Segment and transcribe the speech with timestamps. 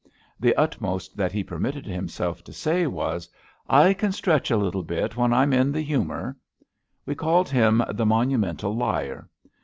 [0.39, 3.29] The utmost that he permitted himself to say was:
[3.69, 6.35] I can stretch a little bit when I'm in the hu mour.''
[7.05, 9.29] We called him the Monumental Liar.